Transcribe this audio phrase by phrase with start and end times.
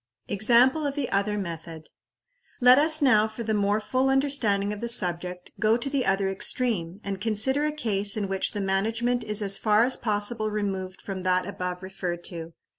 [0.27, 1.87] Example of the other Method.
[2.59, 6.27] Let us now, for the more full understanding of the subject, go to the other
[6.27, 11.03] extreme, and consider a case in which the management is as far as possible removed
[11.03, 12.53] from that above referred to.